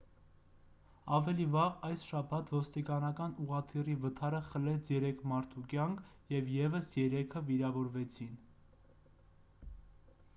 ավելի 1.15 1.43
վաղ 1.55 1.73
այս 1.89 2.05
շաբաթ 2.11 2.47
ոստիկանական 2.55 3.35
ուղղաթիռի 3.43 3.97
վթարը 4.05 4.39
խլեց 4.47 4.89
երեք 4.93 5.21
մարդու 5.33 5.63
կյանք 5.75 6.01
և 6.37 6.49
ևս 6.55 6.91
երեքը 7.01 7.45
վիրավորվեցին 7.51 8.33